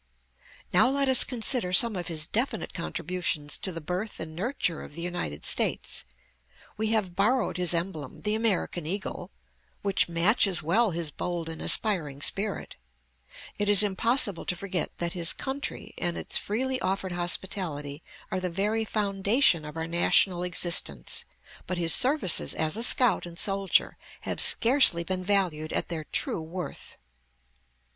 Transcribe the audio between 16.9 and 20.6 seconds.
hospitality are the very foundation of our national